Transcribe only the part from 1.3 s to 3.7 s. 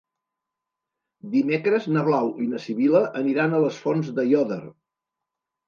Dimecres na Blau i na Sibil·la aniran a